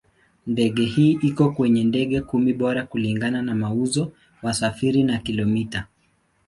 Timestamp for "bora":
2.53-2.83